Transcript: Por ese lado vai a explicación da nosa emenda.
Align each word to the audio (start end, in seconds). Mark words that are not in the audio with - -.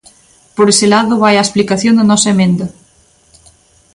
Por 0.55 0.67
ese 0.73 0.85
lado 0.93 1.21
vai 1.23 1.35
a 1.37 1.45
explicación 1.47 1.93
da 1.97 2.07
nosa 2.11 2.31
emenda. 2.35 2.65